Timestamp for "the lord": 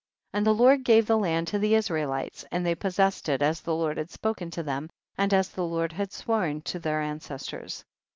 0.47-0.83, 3.61-3.97, 5.49-5.91